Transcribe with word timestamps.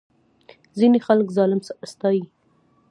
ځینې 0.79 0.99
خلک 1.07 1.27
ظالم 1.37 1.59
ستایي. 1.91 2.23